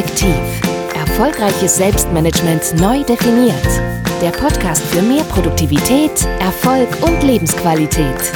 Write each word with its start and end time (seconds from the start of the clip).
Effektiv. 0.00 0.62
Erfolgreiches 0.94 1.76
Selbstmanagement 1.76 2.74
neu 2.80 3.04
definiert. 3.04 3.66
Der 4.22 4.30
Podcast 4.30 4.82
für 4.86 5.02
mehr 5.02 5.24
Produktivität, 5.24 6.26
Erfolg 6.40 6.88
und 7.02 7.22
Lebensqualität. 7.22 8.32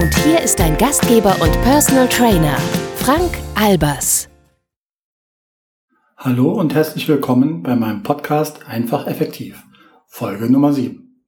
Und 0.00 0.14
hier 0.24 0.40
ist 0.40 0.58
dein 0.58 0.78
Gastgeber 0.78 1.36
und 1.42 1.52
Personal 1.60 2.08
Trainer, 2.08 2.56
Frank 2.94 3.30
Albers. 3.54 4.30
Hallo 6.16 6.52
und 6.52 6.72
herzlich 6.74 7.06
willkommen 7.08 7.62
bei 7.62 7.76
meinem 7.76 8.02
Podcast 8.02 8.66
Einfach 8.66 9.06
Effektiv, 9.06 9.62
Folge 10.06 10.50
Nummer 10.50 10.72
7. 10.72 11.22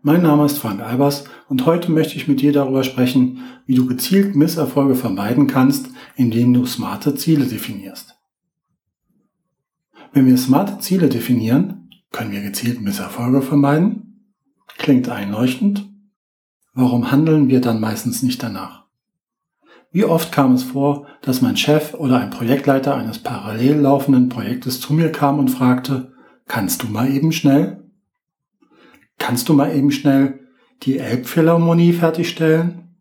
Mein 0.00 0.22
Name 0.22 0.46
ist 0.46 0.56
Frank 0.56 0.80
Albers 0.80 1.24
und 1.50 1.66
heute 1.66 1.92
möchte 1.92 2.16
ich 2.16 2.26
mit 2.26 2.40
dir 2.40 2.54
darüber 2.54 2.84
sprechen, 2.84 3.42
wie 3.66 3.74
du 3.74 3.84
gezielt 3.84 4.34
Misserfolge 4.34 4.94
vermeiden 4.94 5.46
kannst, 5.46 5.90
indem 6.16 6.54
du 6.54 6.64
smarte 6.64 7.14
Ziele 7.14 7.44
definierst. 7.44 8.17
Wenn 10.12 10.26
wir 10.26 10.36
smarte 10.36 10.78
Ziele 10.78 11.08
definieren, 11.08 11.90
können 12.12 12.32
wir 12.32 12.40
gezielt 12.40 12.80
Misserfolge 12.80 13.42
vermeiden? 13.42 14.24
Klingt 14.78 15.08
einleuchtend. 15.08 15.88
Warum 16.72 17.10
handeln 17.10 17.48
wir 17.48 17.60
dann 17.60 17.80
meistens 17.80 18.22
nicht 18.22 18.42
danach? 18.42 18.86
Wie 19.90 20.04
oft 20.04 20.32
kam 20.32 20.52
es 20.52 20.62
vor, 20.62 21.06
dass 21.22 21.40
mein 21.40 21.56
Chef 21.56 21.94
oder 21.94 22.20
ein 22.20 22.30
Projektleiter 22.30 22.94
eines 22.94 23.18
parallel 23.18 23.80
laufenden 23.80 24.28
Projektes 24.28 24.80
zu 24.80 24.92
mir 24.92 25.10
kam 25.10 25.38
und 25.38 25.48
fragte, 25.48 26.12
kannst 26.46 26.82
du 26.82 26.88
mal 26.88 27.10
eben 27.10 27.32
schnell? 27.32 27.84
Kannst 29.18 29.48
du 29.48 29.54
mal 29.54 29.74
eben 29.74 29.90
schnell 29.90 30.40
die 30.82 30.98
Elbphilharmonie 30.98 31.92
fertigstellen? 31.92 32.96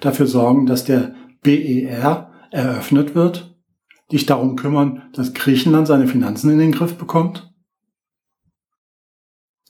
Dafür 0.00 0.26
sorgen, 0.26 0.66
dass 0.66 0.84
der 0.84 1.14
BER 1.42 2.30
eröffnet 2.50 3.14
wird? 3.14 3.53
Dich 4.12 4.26
darum 4.26 4.56
kümmern, 4.56 5.10
dass 5.12 5.34
Griechenland 5.34 5.86
seine 5.86 6.06
Finanzen 6.06 6.50
in 6.50 6.58
den 6.58 6.72
Griff 6.72 6.96
bekommt? 6.96 7.52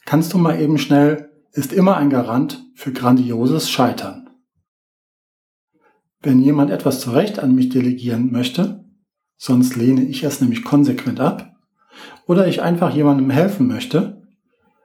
Kannst 0.04 0.32
du 0.32 0.38
mal 0.38 0.60
eben 0.60 0.78
schnell 0.78 1.30
ist 1.52 1.72
immer 1.72 1.96
ein 1.96 2.10
Garant 2.10 2.66
für 2.74 2.92
grandioses 2.92 3.70
Scheitern. 3.70 4.28
Wenn 6.20 6.40
jemand 6.40 6.70
etwas 6.70 7.00
zu 7.00 7.12
Recht 7.12 7.38
an 7.38 7.54
mich 7.54 7.68
delegieren 7.68 8.32
möchte, 8.32 8.84
sonst 9.36 9.76
lehne 9.76 10.02
ich 10.02 10.24
es 10.24 10.40
nämlich 10.40 10.64
konsequent 10.64 11.20
ab, 11.20 11.54
oder 12.26 12.48
ich 12.48 12.62
einfach 12.62 12.94
jemandem 12.94 13.30
helfen 13.30 13.68
möchte, 13.68 14.22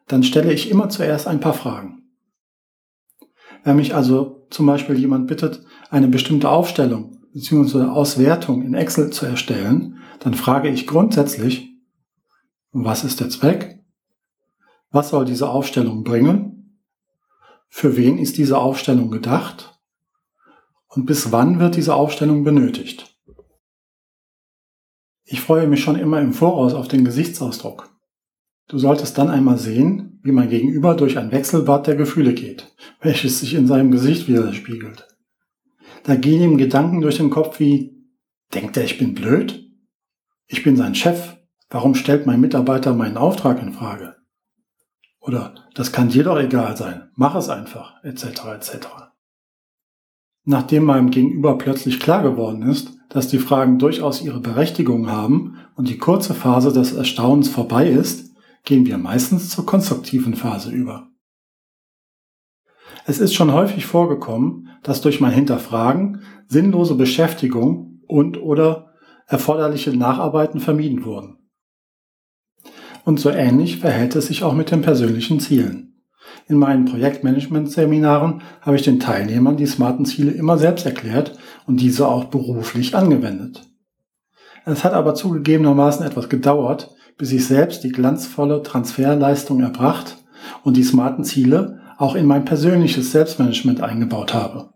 dann 0.08 0.24
stelle 0.24 0.54
ich 0.54 0.70
immer 0.70 0.90
zuerst 0.90 1.28
ein 1.28 1.40
paar 1.40 1.54
Fragen. 1.54 2.04
Wenn 3.64 3.78
mich 3.78 3.96
also 3.96 4.46
zum 4.50 4.66
Beispiel 4.66 4.98
jemand 4.98 5.28
bittet, 5.28 5.64
eine 5.90 6.08
bestimmte 6.08 6.50
Aufstellung 6.50 7.19
bzw. 7.34 7.84
Auswertung 7.84 8.64
in 8.64 8.74
Excel 8.74 9.12
zu 9.12 9.26
erstellen, 9.26 9.98
dann 10.20 10.34
frage 10.34 10.70
ich 10.70 10.88
grundsätzlich, 10.88 11.70
was 12.72 13.04
ist 13.04 13.20
der 13.20 13.30
Zweck? 13.30 13.80
Was 14.92 15.10
soll 15.10 15.26
diese 15.26 15.50
Aufstellung 15.50 16.04
bringen? 16.04 16.80
Für 17.68 17.96
wen 17.96 18.18
ist 18.18 18.38
diese 18.38 18.58
Aufstellung 18.58 19.12
gedacht? 19.12 19.80
Und 20.88 21.06
bis 21.06 21.32
wann 21.32 21.60
wird 21.60 21.76
diese 21.76 21.94
Aufstellung 21.94 22.44
benötigt? 22.44 23.16
Ich 25.24 25.42
freue 25.42 25.68
mich 25.68 25.84
schon 25.84 25.96
immer 25.96 26.20
im 26.20 26.34
Voraus 26.34 26.74
auf 26.74 26.88
den 26.88 27.06
Gesichtsausdruck. 27.06 27.90
Du 28.68 28.80
solltest 28.80 29.18
dann 29.18 29.30
einmal 29.30 29.58
sehen, 29.58 30.20
wie 30.24 30.32
mein 30.32 30.50
Gegenüber 30.50 30.96
durch 30.96 31.18
ein 31.18 31.32
Wechselbad 31.32 31.86
der 31.86 31.96
Gefühle 31.96 32.34
geht, 32.34 32.76
welches 33.02 33.40
sich 33.40 33.54
in 33.54 33.68
seinem 33.68 33.92
Gesicht 33.92 34.28
widerspiegelt. 34.28 35.09
Da 36.04 36.16
gehen 36.16 36.42
ihm 36.42 36.58
Gedanken 36.58 37.02
durch 37.02 37.18
den 37.18 37.30
Kopf 37.30 37.60
wie, 37.60 37.96
denkt 38.54 38.78
er, 38.78 38.84
ich 38.84 38.98
bin 38.98 39.14
blöd? 39.14 39.70
Ich 40.48 40.64
bin 40.64 40.76
sein 40.76 40.96
Chef. 40.96 41.38
Warum 41.70 41.94
stellt 41.94 42.26
mein 42.26 42.42
Mitarbeiter 42.42 42.94
meinen 42.94 43.18
Auftrag 43.18 43.62
in 43.62 43.74
Frage? 43.74 44.16
Oder, 45.20 45.54
das 45.76 45.92
kann 45.92 46.10
dir 46.10 46.24
doch 46.24 46.40
egal 46.40 46.76
sein. 46.76 47.10
Mach 47.16 47.36
es 47.36 47.50
einfach, 47.50 48.04
etc., 48.04 48.46
etc. 48.56 48.88
Nachdem 50.46 50.86
meinem 50.86 51.12
Gegenüber 51.12 51.58
plötzlich 51.58 52.00
klar 52.00 52.24
geworden 52.24 52.64
ist, 52.64 52.94
dass 53.10 53.28
die 53.28 53.38
Fragen 53.38 53.78
durchaus 53.78 54.22
ihre 54.22 54.40
Berechtigung 54.40 55.12
haben 55.12 55.58
und 55.76 55.90
die 55.90 55.98
kurze 55.98 56.34
Phase 56.34 56.74
des 56.74 56.94
Erstaunens 56.94 57.50
vorbei 57.50 57.88
ist, 57.90 58.34
gehen 58.64 58.86
wir 58.86 58.98
meistens 58.98 59.50
zur 59.50 59.66
konstruktiven 59.66 60.36
Phase 60.36 60.72
über. 60.72 61.09
Es 63.10 63.18
ist 63.18 63.34
schon 63.34 63.54
häufig 63.54 63.88
vorgekommen, 63.88 64.70
dass 64.84 65.02
durch 65.02 65.20
mein 65.20 65.32
Hinterfragen 65.32 66.22
sinnlose 66.48 66.94
Beschäftigung 66.94 68.02
und 68.06 68.40
oder 68.40 68.94
erforderliche 69.26 69.98
Nacharbeiten 69.98 70.60
vermieden 70.60 71.04
wurden. 71.04 71.38
Und 73.06 73.20
so 73.20 73.32
ähnlich 73.32 73.80
verhält 73.80 74.16
es 74.16 74.28
sich 74.28 74.44
auch 74.44 74.54
mit 74.54 74.70
den 74.70 74.84
persönlichen 74.84 75.40
Zielen. 75.40 76.04
In 76.48 76.58
meinen 76.58 76.86
Projektmanagement-Seminaren 76.86 78.44
habe 78.62 78.76
ich 78.76 78.84
den 78.84 79.00
Teilnehmern 79.00 79.58
die 79.58 79.66
smarten 79.66 80.06
Ziele 80.06 80.30
immer 80.30 80.60
selbst 80.60 80.86
erklärt 80.86 81.36
und 81.66 81.82
diese 81.82 82.08
auch 82.08 82.26
beruflich 82.26 82.96
angewendet. 82.96 83.64
Es 84.66 84.84
hat 84.84 84.94
aber 84.94 85.16
zugegebenermaßen 85.16 86.06
etwas 86.06 86.30
gedauert, 86.30 86.96
bis 87.18 87.32
ich 87.32 87.48
selbst 87.48 87.84
die 87.84 87.92
glanzvolle 87.92 88.62
Transferleistung 88.62 89.62
erbracht 89.62 90.18
und 90.64 90.78
die 90.78 90.84
smarten 90.84 91.24
Ziele 91.24 91.80
auch 92.00 92.16
in 92.16 92.26
mein 92.26 92.46
persönliches 92.46 93.12
Selbstmanagement 93.12 93.82
eingebaut 93.82 94.34
habe. 94.34 94.74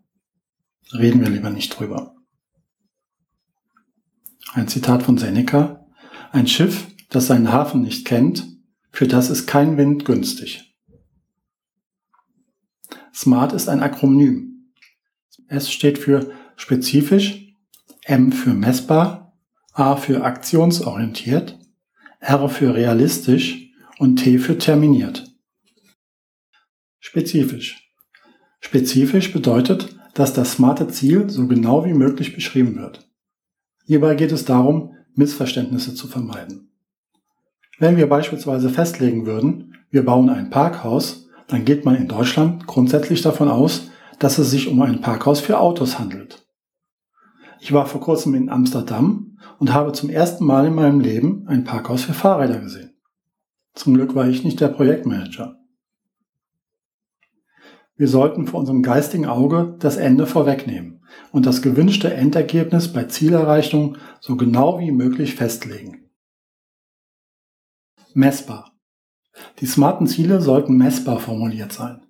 Reden 0.94 1.22
wir 1.22 1.30
lieber 1.30 1.50
nicht 1.50 1.70
drüber. 1.70 2.16
Ein 4.52 4.68
Zitat 4.68 5.04
von 5.04 5.18
Seneca. 5.18 5.88
Ein 6.34 6.48
Schiff, 6.48 6.86
das 7.10 7.28
seinen 7.28 7.54
Hafen 7.54 7.82
nicht 7.82 8.06
kennt, 8.06 8.46
für 8.92 9.08
das 9.08 9.30
ist 9.30 9.48
kein 9.48 9.78
Wind 9.78 10.04
günstig. 10.04 10.76
SMART 13.14 13.54
ist 13.54 13.70
ein 13.70 13.82
Akronym. 13.82 14.74
S 15.48 15.72
steht 15.72 16.00
für 16.00 16.30
spezifisch, 16.58 17.56
M 18.04 18.34
für 18.34 18.54
messbar, 18.54 19.40
A 19.72 19.96
für 19.96 20.26
aktionsorientiert, 20.26 21.58
R 22.20 22.50
für 22.50 22.76
realistisch 22.76 23.72
und 23.98 24.18
T 24.18 24.40
für 24.40 24.58
terminiert. 24.58 25.33
Spezifisch. 27.06 27.92
Spezifisch 28.62 29.34
bedeutet, 29.34 29.94
dass 30.14 30.32
das 30.32 30.54
smarte 30.54 30.88
Ziel 30.88 31.30
so 31.30 31.48
genau 31.48 31.84
wie 31.84 31.94
möglich 31.94 32.34
beschrieben 32.34 32.78
wird. 32.78 33.06
Hierbei 33.84 34.16
geht 34.16 34.32
es 34.32 34.46
darum, 34.46 34.96
Missverständnisse 35.14 35.94
zu 35.96 36.08
vermeiden. 36.08 36.72
Wenn 37.78 37.98
wir 37.98 38.08
beispielsweise 38.08 38.70
festlegen 38.70 39.26
würden, 39.26 39.76
wir 39.90 40.06
bauen 40.06 40.30
ein 40.30 40.50
Parkhaus, 40.50 41.28
dann 41.48 41.66
geht 41.66 41.84
man 41.84 41.96
in 41.98 42.08
Deutschland 42.08 42.68
grundsätzlich 42.68 43.22
davon 43.22 43.50
aus, 43.50 43.90
dass 44.20 44.38
es 44.38 44.50
sich 44.50 44.70
um 44.70 44.82
ein 44.82 45.02
Parkhaus 45.02 45.42
für 45.42 45.60
Autos 45.60 46.00
handelt. 46.00 46.48
Ich 47.60 47.74
war 47.74 47.86
vor 47.86 48.00
kurzem 48.00 48.34
in 48.34 48.50
Amsterdam 48.50 49.38
und 49.60 49.74
habe 49.74 49.92
zum 49.92 50.10
ersten 50.10 50.46
Mal 50.46 50.68
in 50.68 50.74
meinem 50.74 51.02
Leben 51.02 51.46
ein 51.50 51.66
Parkhaus 51.66 52.04
für 52.04 52.14
Fahrräder 52.14 52.60
gesehen. 52.60 52.94
Zum 53.74 53.94
Glück 53.94 54.16
war 54.16 54.30
ich 54.30 54.46
nicht 54.46 54.62
der 54.62 54.70
Projektmanager. 54.70 55.58
Wir 57.96 58.08
sollten 58.08 58.48
vor 58.48 58.60
unserem 58.60 58.82
geistigen 58.82 59.26
Auge 59.26 59.76
das 59.80 59.98
Ende 59.98 60.26
vorwegnehmen 60.26 61.04
und 61.32 61.46
das 61.46 61.62
gewünschte 61.62 62.14
Endergebnis 62.14 62.92
bei 62.92 63.04
Zielerreichung 63.04 63.98
so 64.20 64.36
genau 64.36 64.80
wie 64.80 64.92
möglich 64.92 65.36
festlegen. 65.36 66.10
Messbar. 68.14 68.72
Die 69.60 69.66
smarten 69.66 70.08
Ziele 70.08 70.42
sollten 70.42 70.78
messbar 70.78 71.20
formuliert 71.20 71.72
sein. 71.72 72.02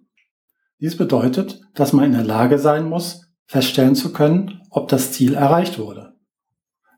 Dies 0.80 0.98
bedeutet, 0.98 1.62
dass 1.74 1.94
man 1.94 2.06
in 2.06 2.12
der 2.14 2.24
Lage 2.24 2.60
sein 2.60 2.90
muss, 2.90 3.30
feststellen 3.46 3.96
zu 3.96 4.12
können, 4.12 4.62
ob 4.70 4.90
das 4.90 5.14
Ziel 5.14 5.34
erreicht 5.34 5.80
wurde 5.80 6.14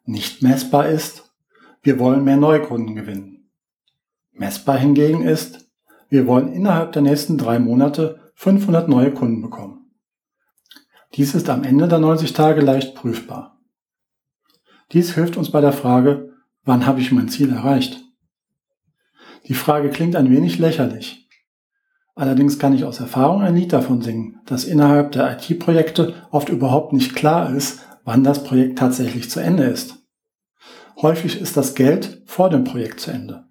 nicht 0.05 0.43
messbar 0.43 0.87
ist, 0.87 1.33
wir 1.81 1.99
wollen 1.99 2.23
mehr 2.23 2.37
Neukunden 2.37 2.95
gewinnen. 2.95 3.49
Messbar 4.31 4.77
hingegen 4.77 5.23
ist, 5.23 5.69
wir 6.09 6.27
wollen 6.27 6.53
innerhalb 6.53 6.91
der 6.91 7.01
nächsten 7.01 7.37
drei 7.37 7.59
Monate 7.59 8.24
500 8.35 8.87
neue 8.87 9.11
Kunden 9.13 9.41
bekommen. 9.41 9.91
Dies 11.15 11.33
ist 11.33 11.49
am 11.49 11.63
Ende 11.63 11.87
der 11.87 11.99
90 11.99 12.33
Tage 12.33 12.61
leicht 12.61 12.95
prüfbar. 12.95 13.59
Dies 14.91 15.13
hilft 15.15 15.37
uns 15.37 15.51
bei 15.51 15.61
der 15.61 15.73
Frage, 15.73 16.33
wann 16.63 16.85
habe 16.85 16.99
ich 16.99 17.11
mein 17.11 17.29
Ziel 17.29 17.51
erreicht? 17.51 18.03
Die 19.47 19.53
Frage 19.53 19.89
klingt 19.89 20.15
ein 20.15 20.29
wenig 20.29 20.59
lächerlich. 20.59 21.29
Allerdings 22.15 22.59
kann 22.59 22.73
ich 22.73 22.83
aus 22.83 22.99
Erfahrung 22.99 23.41
ein 23.41 23.55
Lied 23.55 23.73
davon 23.73 24.01
singen, 24.01 24.39
dass 24.45 24.63
innerhalb 24.63 25.11
der 25.11 25.37
IT-Projekte 25.37 26.13
oft 26.31 26.49
überhaupt 26.49 26.93
nicht 26.93 27.15
klar 27.15 27.53
ist, 27.53 27.79
wann 28.03 28.23
das 28.23 28.43
Projekt 28.43 28.77
tatsächlich 28.79 29.29
zu 29.29 29.39
Ende 29.39 29.63
ist. 29.63 30.05
Häufig 31.01 31.39
ist 31.39 31.57
das 31.57 31.75
Geld 31.75 32.21
vor 32.25 32.49
dem 32.49 32.63
Projekt 32.63 32.99
zu 32.99 33.11
Ende. 33.11 33.45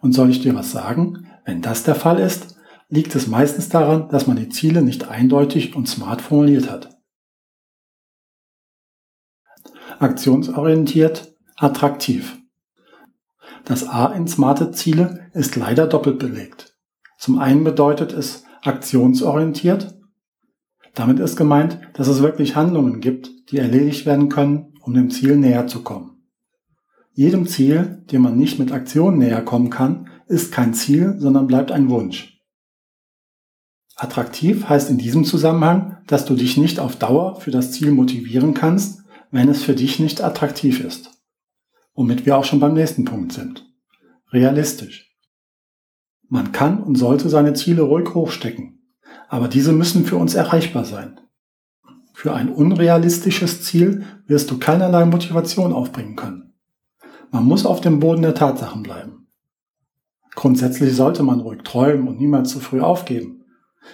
Und 0.00 0.12
soll 0.12 0.30
ich 0.30 0.40
dir 0.40 0.54
was 0.54 0.70
sagen? 0.70 1.26
Wenn 1.44 1.62
das 1.62 1.82
der 1.82 1.94
Fall 1.94 2.18
ist, 2.18 2.56
liegt 2.92 3.14
es 3.14 3.26
meistens 3.26 3.70
daran, 3.70 4.10
dass 4.10 4.26
man 4.26 4.36
die 4.36 4.50
Ziele 4.50 4.82
nicht 4.82 5.08
eindeutig 5.08 5.74
und 5.74 5.88
smart 5.88 6.20
formuliert 6.20 6.70
hat. 6.70 6.90
Aktionsorientiert, 9.98 11.34
attraktiv. 11.56 12.38
Das 13.64 13.88
A 13.88 14.12
in 14.12 14.28
smarte 14.28 14.72
Ziele 14.72 15.30
ist 15.32 15.56
leider 15.56 15.86
doppelt 15.86 16.18
belegt. 16.18 16.76
Zum 17.18 17.38
einen 17.38 17.64
bedeutet 17.64 18.12
es 18.12 18.44
aktionsorientiert. 18.62 19.98
Damit 20.94 21.18
ist 21.18 21.36
gemeint, 21.36 21.80
dass 21.94 22.08
es 22.08 22.20
wirklich 22.20 22.56
Handlungen 22.56 23.00
gibt, 23.00 23.30
die 23.50 23.56
erledigt 23.56 24.04
werden 24.04 24.28
können, 24.28 24.74
um 24.82 24.92
dem 24.92 25.08
Ziel 25.08 25.38
näher 25.38 25.66
zu 25.66 25.82
kommen. 25.82 26.28
Jedem 27.14 27.46
Ziel, 27.46 28.04
dem 28.10 28.20
man 28.20 28.36
nicht 28.36 28.58
mit 28.58 28.70
Aktion 28.70 29.16
näher 29.16 29.42
kommen 29.42 29.70
kann, 29.70 30.10
ist 30.26 30.52
kein 30.52 30.74
Ziel, 30.74 31.14
sondern 31.18 31.46
bleibt 31.46 31.72
ein 31.72 31.88
Wunsch. 31.88 32.41
Attraktiv 34.02 34.68
heißt 34.68 34.90
in 34.90 34.98
diesem 34.98 35.24
Zusammenhang, 35.24 35.98
dass 36.08 36.24
du 36.24 36.34
dich 36.34 36.56
nicht 36.56 36.80
auf 36.80 36.96
Dauer 36.96 37.40
für 37.40 37.52
das 37.52 37.70
Ziel 37.70 37.92
motivieren 37.92 38.52
kannst, 38.52 39.04
wenn 39.30 39.48
es 39.48 39.62
für 39.62 39.74
dich 39.74 40.00
nicht 40.00 40.20
attraktiv 40.20 40.80
ist. 40.80 41.22
Womit 41.94 42.26
wir 42.26 42.36
auch 42.36 42.44
schon 42.44 42.58
beim 42.58 42.74
nächsten 42.74 43.04
Punkt 43.04 43.32
sind. 43.32 43.64
Realistisch. 44.32 45.14
Man 46.28 46.50
kann 46.50 46.82
und 46.82 46.96
sollte 46.96 47.28
seine 47.28 47.54
Ziele 47.54 47.82
ruhig 47.82 48.12
hochstecken, 48.12 48.82
aber 49.28 49.46
diese 49.46 49.72
müssen 49.72 50.04
für 50.04 50.16
uns 50.16 50.34
erreichbar 50.34 50.84
sein. 50.84 51.20
Für 52.12 52.34
ein 52.34 52.48
unrealistisches 52.48 53.62
Ziel 53.62 54.04
wirst 54.26 54.50
du 54.50 54.58
keinerlei 54.58 55.04
Motivation 55.04 55.72
aufbringen 55.72 56.16
können. 56.16 56.54
Man 57.30 57.44
muss 57.44 57.64
auf 57.64 57.80
dem 57.80 58.00
Boden 58.00 58.22
der 58.22 58.34
Tatsachen 58.34 58.82
bleiben. 58.82 59.28
Grundsätzlich 60.34 60.96
sollte 60.96 61.22
man 61.22 61.38
ruhig 61.38 61.62
träumen 61.62 62.08
und 62.08 62.18
niemals 62.18 62.50
zu 62.50 62.58
früh 62.58 62.80
aufgeben. 62.80 63.41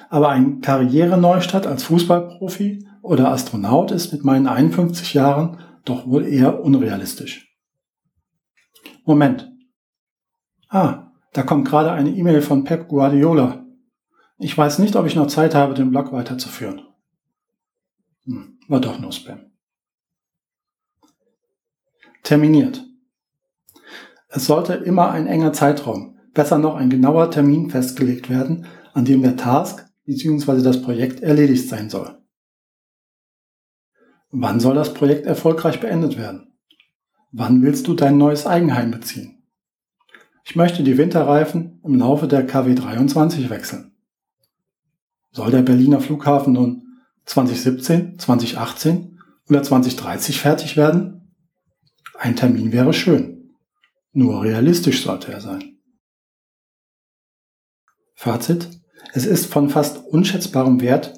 Aber 0.08 0.28
ein 0.30 0.60
Karriereneustart 0.60 1.66
als 1.66 1.84
Fußballprofi 1.84 2.86
oder 3.02 3.30
Astronaut 3.30 3.90
ist 3.90 4.12
mit 4.12 4.24
meinen 4.24 4.46
51 4.46 5.14
Jahren 5.14 5.58
doch 5.84 6.06
wohl 6.06 6.26
eher 6.26 6.62
unrealistisch. 6.62 7.56
Moment. 9.04 9.50
Ah, 10.68 11.12
da 11.32 11.42
kommt 11.42 11.66
gerade 11.66 11.92
eine 11.92 12.10
E-Mail 12.10 12.42
von 12.42 12.64
Pep 12.64 12.88
Guardiola. 12.88 13.64
Ich 14.38 14.56
weiß 14.56 14.78
nicht, 14.78 14.96
ob 14.96 15.06
ich 15.06 15.16
noch 15.16 15.26
Zeit 15.26 15.54
habe, 15.54 15.74
den 15.74 15.90
Blog 15.90 16.12
weiterzuführen. 16.12 16.82
Hm, 18.24 18.58
war 18.68 18.80
doch 18.80 18.98
nur 18.98 19.12
Spam. 19.12 19.50
Terminiert. 22.22 22.84
Es 24.28 24.44
sollte 24.44 24.74
immer 24.74 25.10
ein 25.10 25.26
enger 25.26 25.54
Zeitraum, 25.54 26.18
besser 26.34 26.58
noch 26.58 26.76
ein 26.76 26.90
genauer 26.90 27.30
Termin 27.30 27.70
festgelegt 27.70 28.28
werden, 28.28 28.66
an 28.98 29.04
dem 29.04 29.22
der 29.22 29.36
Task 29.36 29.86
bzw. 30.06 30.60
das 30.60 30.82
Projekt 30.82 31.20
erledigt 31.20 31.68
sein 31.68 31.88
soll. 31.88 32.20
Wann 34.32 34.58
soll 34.58 34.74
das 34.74 34.92
Projekt 34.92 35.24
erfolgreich 35.24 35.78
beendet 35.78 36.18
werden? 36.18 36.52
Wann 37.30 37.62
willst 37.62 37.86
du 37.86 37.94
dein 37.94 38.18
neues 38.18 38.44
Eigenheim 38.44 38.90
beziehen? 38.90 39.44
Ich 40.44 40.56
möchte 40.56 40.82
die 40.82 40.98
Winterreifen 40.98 41.80
im 41.84 41.94
Laufe 41.94 42.26
der 42.26 42.44
KW 42.44 42.74
23 42.74 43.48
wechseln. 43.50 43.92
Soll 45.30 45.52
der 45.52 45.62
Berliner 45.62 46.00
Flughafen 46.00 46.54
nun 46.54 46.82
2017, 47.26 48.18
2018 48.18 49.20
oder 49.48 49.62
2030 49.62 50.40
fertig 50.40 50.76
werden? 50.76 51.36
Ein 52.18 52.34
Termin 52.34 52.72
wäre 52.72 52.92
schön. 52.92 53.54
Nur 54.10 54.42
realistisch 54.42 55.04
sollte 55.04 55.30
er 55.30 55.40
sein. 55.40 55.78
Fazit. 58.16 58.68
Es 59.12 59.26
ist 59.26 59.46
von 59.46 59.70
fast 59.70 60.04
unschätzbarem 60.06 60.80
Wert, 60.80 61.14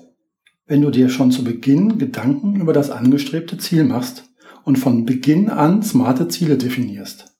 wenn 0.66 0.82
du 0.82 0.90
dir 0.90 1.08
schon 1.08 1.32
zu 1.32 1.42
Beginn 1.42 1.98
Gedanken 1.98 2.60
über 2.60 2.72
das 2.72 2.90
angestrebte 2.90 3.58
Ziel 3.58 3.84
machst 3.84 4.30
und 4.64 4.78
von 4.78 5.04
Beginn 5.04 5.50
an 5.50 5.82
smarte 5.82 6.28
Ziele 6.28 6.56
definierst. 6.56 7.36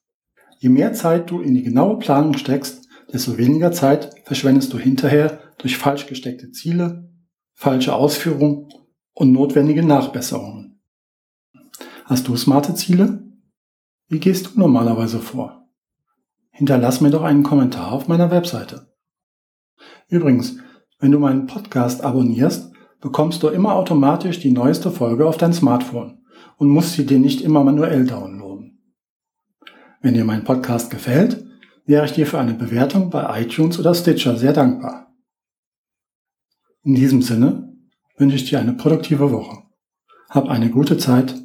Je 0.59 0.69
mehr 0.69 0.93
Zeit 0.93 1.31
du 1.31 1.41
in 1.41 1.53
die 1.53 1.63
genaue 1.63 1.97
Planung 1.97 2.37
steckst, 2.37 2.87
desto 3.11 3.37
weniger 3.37 3.71
Zeit 3.71 4.11
verschwendest 4.25 4.73
du 4.73 4.77
hinterher 4.77 5.39
durch 5.57 5.77
falsch 5.77 6.07
gesteckte 6.07 6.51
Ziele, 6.51 7.09
falsche 7.53 7.93
Ausführungen 7.93 8.67
und 9.13 9.31
notwendige 9.31 9.83
Nachbesserungen. 9.83 10.81
Hast 12.05 12.27
du 12.27 12.35
smarte 12.35 12.75
Ziele? 12.75 13.23
Wie 14.07 14.19
gehst 14.19 14.47
du 14.47 14.59
normalerweise 14.59 15.19
vor? 15.19 15.69
Hinterlass 16.51 16.99
mir 16.99 17.11
doch 17.11 17.23
einen 17.23 17.43
Kommentar 17.43 17.91
auf 17.91 18.07
meiner 18.07 18.29
Webseite. 18.29 18.90
Übrigens, 20.11 20.57
wenn 20.99 21.11
du 21.11 21.19
meinen 21.19 21.47
Podcast 21.47 22.03
abonnierst, 22.03 22.73
bekommst 22.99 23.41
du 23.43 23.47
immer 23.47 23.75
automatisch 23.75 24.39
die 24.41 24.51
neueste 24.51 24.91
Folge 24.91 25.25
auf 25.25 25.37
dein 25.37 25.53
Smartphone 25.53 26.19
und 26.57 26.67
musst 26.67 26.93
sie 26.93 27.05
dir 27.05 27.17
nicht 27.17 27.39
immer 27.39 27.63
manuell 27.63 28.05
downloaden. 28.05 28.77
Wenn 30.01 30.13
dir 30.13 30.25
mein 30.25 30.43
Podcast 30.43 30.91
gefällt, 30.91 31.45
wäre 31.85 32.05
ich 32.05 32.11
dir 32.11 32.27
für 32.27 32.39
eine 32.39 32.53
Bewertung 32.53 33.09
bei 33.09 33.41
iTunes 33.41 33.79
oder 33.79 33.95
Stitcher 33.95 34.35
sehr 34.35 34.51
dankbar. 34.51 35.15
In 36.83 36.95
diesem 36.95 37.21
Sinne 37.21 37.73
wünsche 38.17 38.35
ich 38.35 38.49
dir 38.49 38.59
eine 38.59 38.73
produktive 38.73 39.31
Woche. 39.31 39.63
Hab 40.29 40.49
eine 40.49 40.69
gute 40.69 40.97
Zeit. 40.97 41.41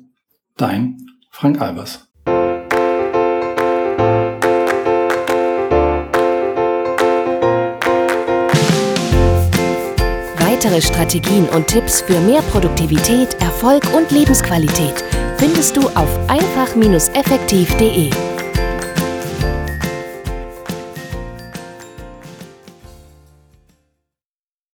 Dein 0.56 1.06
Frank 1.30 1.60
Albers. 1.60 2.05
Weitere 10.56 10.80
Strategien 10.80 11.46
und 11.50 11.66
Tipps 11.66 12.00
für 12.00 12.18
mehr 12.18 12.40
Produktivität, 12.40 13.34
Erfolg 13.40 13.84
und 13.94 14.10
Lebensqualität 14.10 15.04
findest 15.36 15.76
du 15.76 15.82
auf 15.88 16.08
einfach-effektiv.de. 16.28 18.35